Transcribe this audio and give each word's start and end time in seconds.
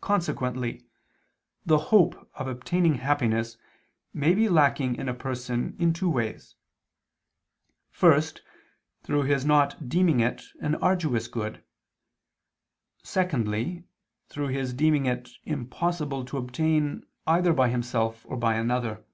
Consequently 0.00 0.86
the 1.66 1.76
hope 1.90 2.30
of 2.36 2.46
obtaining 2.46 2.94
happiness 2.94 3.56
may 4.14 4.32
be 4.32 4.48
lacking 4.48 4.94
in 4.94 5.08
a 5.08 5.12
person 5.12 5.74
in 5.76 5.92
two 5.92 6.08
ways: 6.08 6.54
first, 7.90 8.42
through 9.02 9.24
his 9.24 9.44
not 9.44 9.88
deeming 9.88 10.20
it 10.20 10.44
an 10.60 10.76
arduous 10.76 11.26
good; 11.26 11.64
secondly, 13.02 13.82
through 14.28 14.46
his 14.46 14.72
deeming 14.72 15.06
it 15.06 15.30
impossible 15.44 16.24
to 16.24 16.38
obtain 16.38 17.04
either 17.26 17.52
by 17.52 17.68
himself, 17.68 18.24
or 18.28 18.36
by 18.36 18.54
another. 18.54 19.04